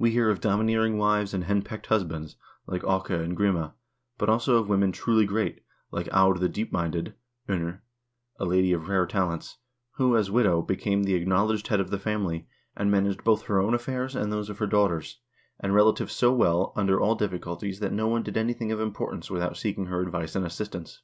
^\V 0.00 0.08
hear 0.12 0.30
of 0.30 0.40
domineering 0.40 0.96
wives 0.96 1.34
and 1.34 1.44
hen 1.44 1.60
pecked 1.60 1.88
husbands, 1.88 2.36
like 2.66 2.80
Aake 2.84 3.10
and 3.10 3.36
Grima, 3.36 3.74
but 4.16 4.30
also 4.30 4.56
of 4.56 4.66
women 4.70 4.92
truly 4.92 5.26
great, 5.26 5.62
like 5.90 6.08
Aud 6.10 6.38
the 6.40 6.48
Deepminded 6.48 7.12
(Innr), 7.46 7.82
a 8.38 8.46
lady 8.46 8.72
of 8.72 8.88
rare 8.88 9.04
talents, 9.04 9.58
who, 9.96 10.16
as 10.16 10.30
widow, 10.30 10.62
became 10.62 11.02
the 11.02 11.20
acknowl 11.22 11.52
edged 11.52 11.68
head 11.68 11.80
of 11.80 11.90
the 11.90 11.98
family, 11.98 12.48
and 12.74 12.90
managed 12.90 13.24
both 13.24 13.42
her 13.42 13.60
own 13.60 13.74
affairs 13.74 14.16
and 14.16 14.32
those 14.32 14.48
of 14.48 14.56
her 14.56 14.66
daughters 14.66 15.20
and 15.60 15.74
relatives 15.74 16.14
so 16.14 16.32
well 16.32 16.72
under 16.74 16.98
all 16.98 17.14
difficulties 17.14 17.78
that 17.80 17.92
no 17.92 18.08
one 18.08 18.22
did 18.22 18.38
anything 18.38 18.72
of 18.72 18.80
importance 18.80 19.30
without 19.30 19.58
seeking 19.58 19.84
her 19.84 20.00
advice 20.00 20.34
and 20.34 20.46
assistance. 20.46 21.02